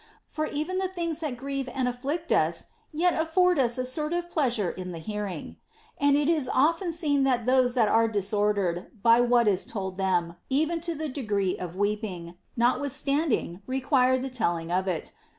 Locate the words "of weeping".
11.55-12.33